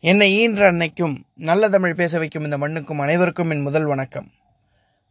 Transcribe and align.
என்னை 0.00 0.26
ஈன்ற 0.32 0.72
அன்னைக்கும் 0.72 1.14
நல்ல 1.34 1.68
தமிழ் 1.68 1.94
பேச 1.94 2.18
வைக்கும் 2.18 2.44
இந்த 2.44 2.58
மண்ணுக்கும் 2.58 2.98
அனைவருக்கும் 2.98 3.50
என் 3.50 3.62
முதல் 3.62 3.84
வணக்கம். 3.84 4.26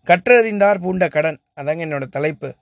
கற்றறிந்தார் 0.07 0.79
பூண்ட 0.81 1.07
கடன் 1.07 1.39
அதாங்க 1.61 1.81
என்னோட 1.85 2.05
தலைப்பு. 2.05 2.55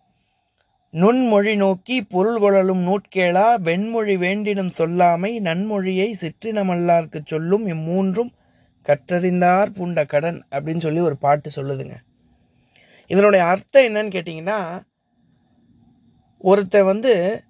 நுண்மொழி 0.92 1.56
நோக்கி 1.56 2.02
பொருள் 2.02 2.40
கொழலும் 2.42 2.82
நூட்கேளா 2.88 3.46
வெண்மொழி 3.64 4.18
வேண்டினும் 4.18 4.72
சொல்லாமை 4.78 5.32
நன்மொழியை 5.40 6.08
சிற்றினமல்லார்க்கு 6.22 7.22
சொல்லும் 7.26 7.68
இம்மூன்றும் 7.68 8.32
கற்றறிந்தார் 8.86 9.70
பூண்ட 9.74 10.06
கடன் 10.06 10.46
அப்படின்னு 10.52 10.78
சொல்லி 10.78 11.00
ஒரு 11.00 11.18
பாட்டு 11.18 11.52
சொல்லுதுங்க. 11.56 11.98
இதனுடைய 13.08 13.46
அர்த்தம் 13.46 13.84
என்னன்னு 13.84 14.16
கேட்டிங்கன்னா 14.18 14.82
ஒருத்தன் 16.38 16.90
வந்து 16.94 17.44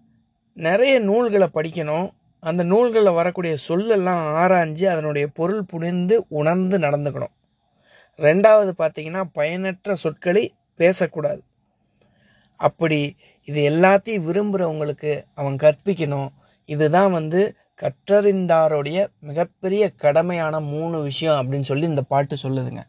நிறைய 0.53 0.99
நூல்களை 0.99 1.49
படிக்கணும் 1.53 2.09
அந்த 2.43 2.63
நூல்களில் 2.63 3.17
வரக்கூடிய 3.19 3.53
சொல்லெல்லாம் 3.67 4.21
ஆராய்ஞ்சு 4.41 4.85
அதனுடைய 4.85 5.25
பொருள் 5.27 5.63
புரிந்து 5.63 6.15
உணர்ந்து 6.39 6.77
நடந்துக்கணும். 6.79 7.33
ரெண்டாவது 8.17 8.71
பார்த்திங்கன்னா 8.77 9.21
பயனற்ற 9.33 9.95
சொற்களை 10.03 10.43
பேசக்கூடாது. 10.75 11.41
அப்படி 12.59 12.99
இது 13.49 13.61
எல்லாத்தையும் 13.69 14.25
விரும்புகிறவங்களுக்கு 14.29 15.11
அவன் 15.35 15.55
கற்பிக்கணும். 15.55 16.29
இதுதான் 16.69 17.11
வந்து 17.11 17.41
கற்றறிந்தாருடைய 17.81 18.99
மிகப்பெரிய 19.19 19.83
கடமையான 20.01 20.61
மூணு 20.73 21.01
விஷயம் 21.01 21.37
அப்படின்னு 21.37 21.69
சொல்லி 21.71 21.85
இந்த 21.87 22.03
பாட்டு 22.13 22.35
சொல்லுதுங்க. 22.43 22.83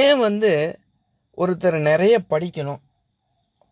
ஏன் 0.00 0.18
வந்து 0.18 0.78
ஒருத்தர் 1.36 1.78
நிறைய 1.90 2.14
படிக்கணும் 2.30 2.82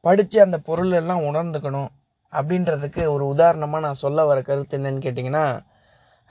படித்து 0.04 0.38
அந்த 0.40 0.58
பொருள் 0.68 0.92
எல்லாம் 0.92 1.26
உணர்ந்துக்கணும் 1.30 1.90
அப்படின்றதுக்கு 2.32 3.06
ஒரு 3.06 3.26
உதாரணமாக 3.26 3.84
நான் 3.84 4.02
சொல்ல 4.04 4.24
வர 4.24 4.42
கருத்து 4.42 4.78
என்னன்னு 4.78 5.04
கேட்டிங்கன்னா 5.06 5.44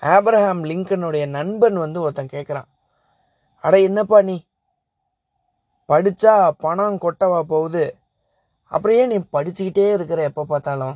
ஆப்ரஹாம் 0.02 0.62
லிங்கனுடைய 0.70 1.28
நண்பன் 1.28 1.78
வந்து 1.78 2.02
ஒருத்தன் 2.02 2.34
கேட்குறான் 2.34 2.68
அட 3.64 3.80
என்னப்பா 3.80 4.22
நீ? 4.22 4.48
படித்தா 5.90 6.52
பணம் 6.58 6.98
கொட்டவா 6.98 7.42
போகுது. 7.42 7.98
அப்புறம் 8.72 8.98
ஏன் 8.98 9.08
நீ 9.08 9.18
படிச்சுக்கிட்டே 9.34 9.94
இருக்கிற 9.94 10.24
எப்போ 10.24 10.46
பார்த்தாலும்? 10.46 10.96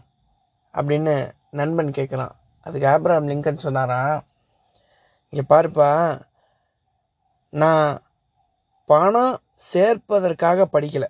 அப்படின்னு 0.74 1.32
நண்பன் 1.52 1.90
கேட்குறான் 1.90 2.32
அதுக்கு 2.62 2.88
ஆப்ரஹாம் 2.88 3.30
லிங்கன் 3.32 3.64
சொன்னாராம் 3.66 4.24
இங்கே 5.30 5.56
பாருப்பா 5.56 5.90
நான் 7.50 8.02
பணம் 8.86 9.36
சேர்ப்பதற்காக 9.74 10.68
படிக்கலை. 10.74 11.10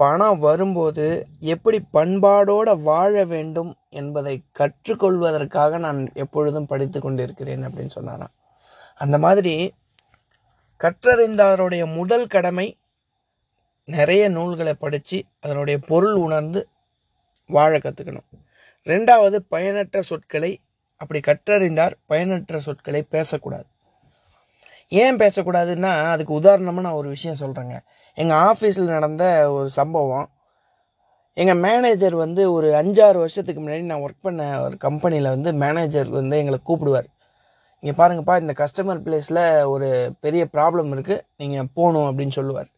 பணம் 0.00 0.38
வரும்போது 0.38 1.06
எப்படி 1.54 1.78
பண்பாடோடு 1.92 2.72
வாழ 2.82 3.12
வேண்டும் 3.24 3.72
என்பதை 3.90 4.34
கற்றுக்கொள்வதற்காக 4.58 5.78
நான் 5.78 6.00
எப்பொழுதும் 6.14 6.66
படித்து 6.66 6.98
கொண்டிருக்கிறேன் 7.00 7.64
அப்படின்னு 7.66 7.94
சொன்னாராம் 7.94 8.34
அந்த 9.00 9.16
மாதிரி 9.18 9.54
கற்றறிந்தாருடைய 10.80 11.82
முதல் 11.94 12.26
கடமை 12.26 12.66
நிறைய 13.88 14.22
நூல்களை 14.28 14.74
படித்து 14.74 15.18
அதனுடைய 15.40 15.76
பொருள் 15.90 16.16
உணர்ந்து 16.26 16.60
வாழ 17.50 17.72
கற்றுக்கணும் 17.78 18.28
ரெண்டாவது 18.86 19.38
பயனற்ற 19.48 20.02
சொற்களை 20.02 20.52
அப்படி 21.00 21.20
கற்றறிந்தார் 21.20 21.94
பயனற்ற 22.06 22.58
சொற்களை 22.58 23.02
பேசக்கூடாது. 23.10 23.68
ஏன் 24.92 25.18
பேசக்கூடாதுன்னா 25.22 25.92
அதுக்கு 26.12 26.32
உதாரணமாக 26.40 26.84
நான் 26.86 26.98
ஒரு 27.00 27.08
விஷயம் 27.08 27.40
சொல்கிறேங்க 27.42 27.76
எங்கள் 28.18 28.40
ஆஃபீஸில் 28.48 28.94
நடந்த 28.96 29.24
ஒரு 29.56 29.68
சம்பவம். 29.70 30.28
எங்கள் 31.36 31.60
மேனேஜர் 31.66 32.14
வந்து 32.14 32.42
ஒரு 32.52 32.68
அஞ்சாறு 32.80 33.18
வருஷத்துக்கு 33.24 33.60
முன்னாடி 33.62 33.84
நான் 33.90 34.02
ஒர்க் 34.06 34.26
பண்ண 34.28 34.48
ஒரு 34.64 34.76
கம்பெனியில் 34.86 35.28
வந்து 35.34 35.50
மேனேஜர் 35.62 36.08
வந்து 36.08 36.38
எங்களை 36.38 36.58
கூப்பிடுவார். 36.68 37.08
இங்கே 37.82 37.94
பாருங்கப்பா 38.00 38.34
இந்த 38.40 38.52
கஸ்டமர் 38.62 39.04
பிளேஸில் 39.04 39.42
ஒரு 39.74 39.88
பெரிய 40.20 40.42
ப்ராப்ளம் 40.54 40.90
இருக்குது 40.96 41.24
நீங்கள் 41.36 41.70
போகணும் 41.74 42.08
அப்படின்னு 42.10 42.36
சொல்லுவார். 42.38 42.70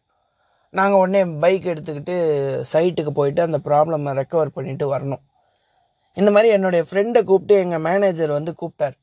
நாங்கள் 0.79 0.99
உடனே 0.99 1.21
பைக் 1.43 1.65
எடுத்துக்கிட்டு 1.73 2.15
சைட்டுக்கு 2.73 3.11
போயிட்டு 3.19 3.41
அந்த 3.41 3.59
ப்ராப்ளமை 3.67 4.13
ரெக்கவர் 4.19 4.55
பண்ணிவிட்டு 4.57 4.85
வரணும். 4.93 5.23
இந்த 6.13 6.29
மாதிரி 6.31 6.49
என்னுடைய 6.53 6.83
ஃப்ரெண்டை 6.89 7.21
கூப்பிட்டு 7.23 7.55
எங்கள் 7.63 7.83
மேனேஜர் 7.89 8.37
வந்து 8.37 8.53
கூப்பிட்டார். 8.61 8.95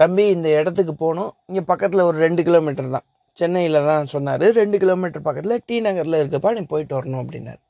தம்பி 0.00 0.24
இந்த 0.36 0.48
இடத்துக்கு 0.58 0.94
போகணும். 0.94 1.32
இங்கே 1.48 1.62
பக்கத்தில் 1.70 2.06
ஒரு 2.08 2.16
ரெண்டு 2.18 2.42
கிலோமீட்டர் 2.42 2.94
தான். 2.96 3.06
சென்னையில் 3.36 3.78
தான் 3.90 4.06
சொன்னார். 4.06 4.44
ரெண்டு 4.60 4.78
கிலோமீட்டர் 4.82 5.26
பக்கத்தில் 5.26 5.62
டி 5.66 5.76
நகரில் 5.80 6.20
இருக்கப்பா 6.22 6.50
நீ 6.56 6.62
போயிட்டு 6.72 6.94
வரணும் 6.98 7.22
அப்படின்னார். 7.22 7.60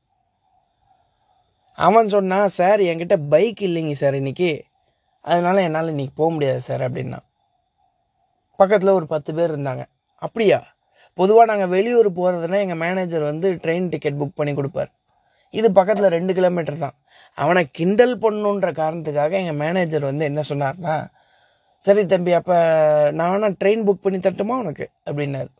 அவன் 1.78 2.08
சொன்னான் 2.08 2.48
சார் 2.58 2.80
என்கிட்ட 2.90 3.16
பைக் 3.34 3.60
இல்லைங்க 3.68 3.94
சார் 4.02 4.16
இன்றைக்கி 4.20 4.50
அதனால் 5.24 5.64
என்னால் 5.66 5.92
இன்றைக்கி 5.92 6.14
போக 6.20 6.30
முடியாது 6.34 6.60
சார் 6.68 6.82
அப்படின்னா. 6.86 7.18
பக்கத்தில் 8.60 8.96
ஒரு 8.98 9.06
பத்து 9.06 9.30
பேர் 9.36 9.50
இருந்தாங்க. 9.52 9.82
அப்படியா? 10.22 10.58
பொதுவாக 11.18 11.46
நாங்கள் 11.50 11.70
வெளியூர் 11.74 12.08
போகிறதுனா 12.18 12.58
எங்கள் 12.64 12.80
மேனேஜர் 12.82 13.24
வந்து 13.30 13.48
ட்ரெயின் 13.64 13.88
டிக்கெட் 13.92 14.18
புக் 14.20 14.38
பண்ணி 14.40 14.52
கொடுப்பார். 14.54 14.90
இது 15.50 15.68
பக்கத்தில் 15.78 16.14
ரெண்டு 16.16 16.32
கிலோமீட்டர் 16.38 16.78
தான். 16.84 16.96
அவனை 17.38 17.62
கிண்டல் 17.78 18.14
பண்ணுன்ற 18.24 18.68
காரணத்துக்காக 18.80 19.36
எங்கள் 19.42 19.60
மேனேஜர் 19.64 20.04
வந்து 20.10 20.24
என்ன 20.30 20.40
சொன்னார்னா 20.50 20.96
சரி 21.84 22.02
தம்பி 22.06 22.32
அப்போ 22.32 22.56
நான் 23.12 23.30
வேணால் 23.32 23.56
ட்ரெயின் 23.60 23.84
புக் 23.86 24.04
பண்ணி 24.04 24.18
தட்டுமா 24.18 24.54
உனக்கு? 24.62 24.86
அப்படின்னாரு. 25.06 25.50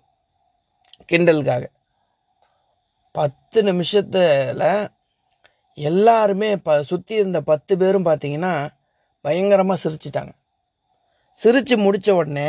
கிண்டலுக்காக. 1.09 1.65
பத்து 3.12 3.62
நிமிஷத்தில் 3.62 4.91
எல்லாருமே 5.88 6.50
ப 6.56 6.83
சுற்றி 6.83 7.15
இருந்த 7.15 7.41
பத்து 7.41 7.72
பேரும் 7.78 8.06
பார்த்தீங்கன்னா 8.06 8.53
பயங்கரமாக 9.25 9.83
சிரிச்சிட்டாங்க. 9.84 10.33
சிரித்து 11.38 11.78
முடித்த 11.78 12.15
உடனே 12.15 12.49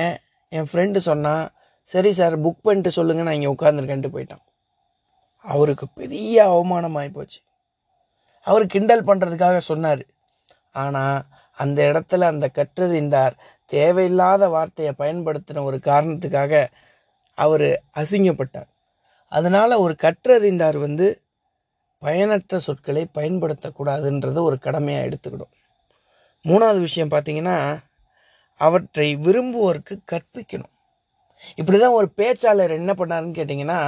என் 0.50 0.70
ஃப்ரெண்டு 0.72 1.00
சொன்னான் 1.10 1.44
சரி 1.92 2.12
சார் 2.14 2.36
புக் 2.46 2.66
பண்ணிட்டு 2.68 2.92
சொல்லுங்கள் 2.92 3.28
நான் 3.28 3.38
இங்கே 3.40 3.54
உட்காந்துருக்கேன்ட்டு 3.56 4.14
போயிட்டான். 4.16 4.44
அவருக்கு 5.46 5.86
பெரிய 6.00 6.36
அவமானம் 6.50 6.96
ஆகிப்போச்சு 6.96 7.40
அவர் 8.48 8.66
கிண்டல் 8.66 9.08
பண்ணுறதுக்காக 9.10 9.58
சொன்னார். 9.58 10.04
ஆனால் 10.74 11.18
அந்த 11.58 11.80
இடத்துல 11.92 12.28
அந்த 12.34 12.46
கற்றறிந்தார். 12.56 13.36
தேவையில்லாத 13.72 14.44
வார்த்தையை 14.50 14.94
பயன்படுத்தின 14.98 15.64
ஒரு 15.64 15.78
காரணத்துக்காக 15.90 16.54
அவர் 17.38 17.68
அசிங்கப்பட்டார். 17.96 18.70
அதனால் 19.32 19.82
ஒரு 19.86 19.94
கற்றறிந்தார் 20.02 20.78
வந்து 20.78 21.08
பயனற்ற 22.02 22.60
சொற்களை 22.60 23.04
பயன்படுத்தக்கூடாதுன்றது 23.18 24.40
ஒரு 24.42 24.58
கடமையாக 24.60 25.06
எடுத்துக்கிடும். 25.08 25.54
மூணாவது 26.46 26.80
விஷயம் 26.80 27.12
பார்த்தீங்கன்னா 27.12 27.58
அவற்றை 28.60 29.08
விரும்புவோருக்கு 29.16 29.96
கற்பிக்கணும். 30.12 30.74
இப்படி 31.56 31.78
தான் 31.80 31.98
ஒரு 32.00 32.08
பேச்சாளர் 32.18 32.74
என்ன 32.80 32.92
பண்ணாருன்னு 32.94 33.38
கேட்டிங்கன்னா 33.40 33.80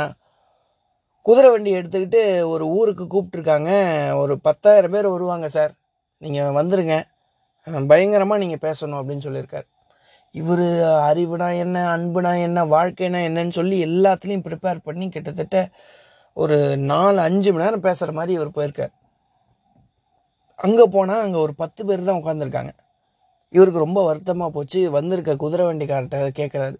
குதிரை 1.25 1.49
வண்டி 1.51 1.71
எடுத்துக்கிட்டு 1.75 2.21
ஒரு 2.53 2.65
ஊருக்கு 2.77 3.05
கூப்பிட்ருக்காங்க 3.13 3.71
ஒரு 4.21 4.33
பத்தாயிரம் 4.39 4.91
பேர் 4.91 5.07
வருவாங்க 5.07 5.47
சார். 5.47 5.73
நீங்கள் 6.23 6.57
வந்துடுங்க 6.59 6.95
பயங்கரமாக 7.91 8.41
நீங்கள் 8.43 8.63
பேசணும் 8.67 8.99
அப்படின்னு 8.99 9.25
சொல்லியிருக்கார். 9.27 9.67
இவர் 10.41 10.67
அறிவுனா 11.09 11.47
என்ன 11.63 11.83
அன்புனா 11.95 12.31
என்ன 12.47 12.59
வாழ்க்கைனா 12.75 13.19
என்னன்னு 13.27 13.53
சொல்லி 13.59 13.77
எல்லாத்துலேயும் 13.87 14.45
ப்ரிப்பேர் 14.47 14.85
பண்ணி 14.87 15.05
கிட்டத்தட்ட 15.15 15.57
ஒரு 16.43 16.57
நாலு 16.91 17.19
அஞ்சு 17.27 17.49
மணி 17.51 17.65
நேரம் 17.65 17.85
பேசுகிற 17.87 18.13
மாதிரி 18.17 18.31
இவர் 18.37 18.55
போயிருக்கார். 18.57 18.93
அங்கே 20.65 20.85
போனால் 20.95 21.23
அங்கே 21.25 21.39
ஒரு 21.45 21.53
பத்து 21.61 21.81
பேர் 21.87 22.07
தான் 22.09 22.19
உட்காந்துருக்காங்க 22.21 22.73
இவருக்கு 23.55 23.85
ரொம்ப 23.85 23.99
வருத்தமாக 24.09 24.49
போச்சு. 24.57 24.79
வந்திருக்க 24.97 25.33
குதிரை 25.43 25.65
வண்டிக்கார்ட்ட 25.69 26.19
கேட்குறாரு 26.39 26.77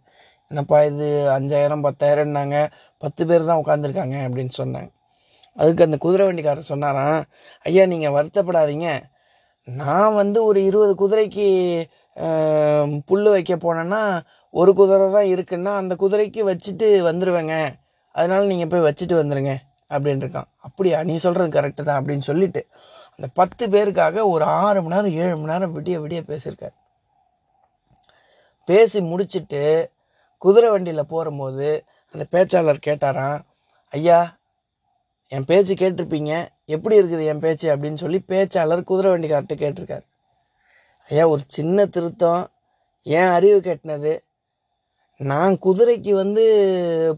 என்னப்பா 0.51 0.77
இது 0.89 1.07
அஞ்சாயிரம் 1.37 1.83
பத்தாயிரம்னாங்க. 1.87 2.57
பத்து 3.03 3.21
பேர் 3.29 3.49
தான் 3.49 3.61
உட்காந்துருக்காங்க 3.63 4.15
அப்படின்னு 4.27 4.53
சொன்னாங்க. 4.61 4.89
அதுக்கு 5.57 5.85
அந்த 5.87 5.97
குதிரை 6.05 6.23
வண்டிக்காரர் 6.27 6.71
சொன்னாராம் 6.73 7.19
ஐயா 7.69 7.83
நீங்கள் 7.93 8.15
வருத்தப்படாதீங்க. 8.17 8.89
நான் 9.67 10.13
வந்து 10.13 10.43
ஒரு 10.45 10.59
இருபது 10.63 10.93
குதிரைக்கு 10.95 11.45
புல் 13.05 13.29
வைக்க 13.35 13.53
போனேன்னா 13.55 14.01
ஒரு 14.53 14.73
குதிரை 14.73 15.07
தான் 15.11 15.31
இருக்குன்னா 15.35 15.71
அந்த 15.75 15.93
குதிரைக்கு 15.95 16.41
வச்சுட்டு 16.49 16.87
வந்துடுவேங்க 17.09 17.55
அதனால் 18.11 18.49
நீங்கள் 18.51 18.69
போய் 18.71 18.85
வச்சுட்டு 18.87 19.15
வந்துடுங்க 19.21 19.53
அப்படின்னு 19.91 20.23
இருக்கான். 20.25 20.47
அப்படியா? 20.57 21.03
நீ 21.03 21.15
சொல்கிறது 21.17 21.55
கரெக்டு 21.57 21.81
தான் 21.83 21.99
அப்படின்னு 22.01 22.27
சொல்லிட்டு 22.29 22.61
அந்த 23.15 23.27
பத்து 23.33 23.63
பேருக்காக 23.69 24.23
ஒரு 24.29 24.45
ஆறு 24.45 24.79
மணி 24.83 24.95
நேரம் 24.95 25.17
ஏழு 25.23 25.35
மணி 25.37 25.51
நேரம் 25.53 25.75
விடிய 25.77 25.95
விடிய 26.03 26.21
பேசியிருக்கார். 26.31 26.75
பேசி 28.67 28.99
முடிச்சுட்டு 29.01 29.89
குதிரை 30.37 30.69
வண்டியில் 30.69 31.09
போகும்போது 31.13 31.69
அந்த 32.13 32.23
பேச்சாளர் 32.33 32.85
கேட்டாராம் 32.87 33.39
ஐயா 33.93 34.19
என் 35.31 35.45
பேச்சு 35.45 35.73
கேட்டிருப்பீங்க 35.73 36.33
எப்படி 36.65 36.99
இருக்குது 36.99 37.25
என் 37.25 37.39
பேச்சு 37.39 37.75
அப்படின்னு 37.75 37.93
சொல்லி 37.93 38.23
பேச்சாளர் 38.27 38.83
குதிரை 38.83 39.09
வண்டிக்கார்ட்ட 39.11 39.55
கேட்டிருக்காரு. 39.63 40.05
ஐயா 41.09 41.27
ஒரு 41.27 41.41
சின்ன 41.47 41.85
திருத்தம். 41.85 42.47
ஏன் 43.03 43.31
அறிவு 43.37 43.57
கட்டினது? 43.59 44.13
நான் 45.17 45.57
குதிரைக்கு 45.61 46.11
வந்து 46.13 46.45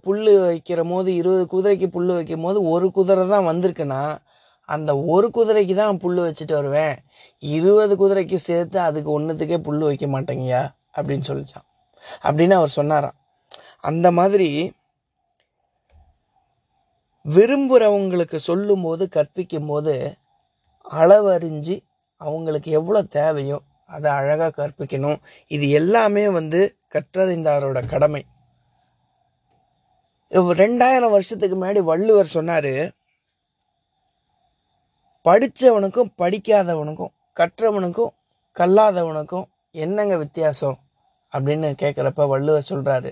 புல் 0.01 0.27
வைக்கிற 0.27 0.89
போது 0.89 1.15
இருபது 1.15 1.43
குதிரைக்கு 1.53 1.87
புல் 1.87 2.05
வைக்கும் 2.05 2.41
போது 2.41 2.63
ஒரு 2.63 2.91
குதிரை 2.91 3.27
தான் 3.27 3.47
வந்திருக்குன்னா 3.47 4.17
அந்த 4.61 4.91
ஒரு 4.99 5.29
குதிரைக்கு 5.33 5.75
தான் 5.75 5.97
புல் 5.97 6.17
வச்சுட்டு 6.17 6.53
வருவேன். 6.53 6.95
இருபது 7.39 7.93
குதிரைக்கு 8.01 8.35
சேர்த்து 8.35 8.79
அதுக்கு 8.79 9.19
ஒன்றுத்துக்கே 9.19 9.57
புல் 9.57 9.77
வைக்க 9.77 10.05
மாட்டேங்கய்யா 10.07 10.63
அப்படின்னு 10.93 11.23
சொல்லிச்சான். 11.27 11.67
அப்படின்னு 12.23 12.53
அவர் 12.53 12.77
சொன்னாராம். 12.79 13.15
அந்த 13.79 14.11
மாதிரி 14.11 14.49
விரும்புகிறவங்களுக்கு 17.35 18.35
சொல்லும்போது 18.35 19.09
கற்பிக்கும்போது 19.15 19.93
அளவறிஞ்சு 20.91 21.75
அவங்களுக்கு 22.21 22.71
எவ்வளோ 22.71 23.01
தேவையோ 23.01 23.61
அதை 23.85 24.11
அழகாக 24.11 24.67
கற்பிக்கணும். 24.67 25.19
இது 25.47 25.69
எல்லாமே 25.69 26.29
வந்து 26.29 26.75
கற்றறிந்தாரோட 26.93 27.79
கடமை. 27.87 28.25
ரெண்டாயிரம் 30.31 31.13
வருஷத்துக்கு 31.15 31.55
முன்னாடி 31.57 31.81
வள்ளுவர் 31.81 32.35
சொன்னார் 32.35 32.73
படித்தவனுக்கும் 35.25 36.11
படிக்காதவனுக்கும் 36.17 37.13
கற்றவனுக்கும் 37.35 38.13
கல்லாதவனுக்கும் 38.55 39.47
என்னங்க 39.71 40.17
வித்தியாசம்? 40.17 40.77
அப்படின்னு 41.31 41.69
கேட்குறப்ப 41.81 42.27
வள்ளுவர் 42.27 42.69
சொல்கிறாரு 42.69 43.11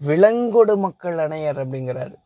விலங்கொடு 0.00 0.74
மக்கள் 0.76 1.18
அணையர் 1.18 1.60
அப்படிங்கிறாரு. 1.62 2.16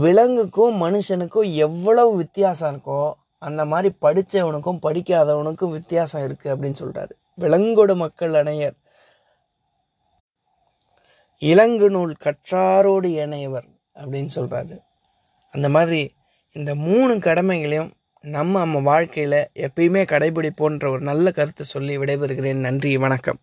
விலங்குக்கும் 0.00 0.82
மனுஷனுக்கும் 0.82 1.54
எவ்வளவு 1.54 2.16
வித்தியாசம் 2.16 2.74
இருக்கோ 2.74 3.12
அந்த 3.38 3.64
மாதிரி 3.64 3.94
படித்தவனுக்கும் 4.00 4.78
படிக்காதவனுக்கும் 4.82 5.70
வித்தியாசம் 5.70 6.22
இருக்குது 6.22 6.52
அப்படின்னு 6.54 6.80
சொல்கிறாரு 6.82 7.10
விலங்கொடு 7.40 7.94
மக்கள் 7.96 8.34
அணையர். 8.34 8.76
இளங்கு 11.38 11.90
நூல் 11.90 12.14
கற்றாரோடு 12.24 13.08
இணையவர் 13.24 13.68
அப்படின்னு 13.94 14.28
சொல்கிறாரு 14.34 14.78
அந்த 15.50 15.68
மாதிரி 15.68 16.14
இந்த 16.52 16.74
மூணு 16.74 17.18
கடமைகளையும் 17.18 17.92
நம்ம 18.20 18.58
நம்ம 18.58 18.80
வாழ்க்கையில் 18.80 19.40
எப்பயுமே 19.54 20.02
கடைபிடிப்போன்ற 20.12 20.90
ஒரு 20.90 21.00
நல்ல 21.00 21.30
கருத்தை 21.30 21.66
சொல்லி 21.66 21.98
விடைபெறுகிறேன். 21.98 22.64
நன்றி 22.66 22.96
வணக்கம். 22.96 23.42